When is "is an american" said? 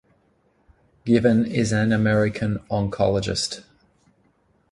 1.45-2.55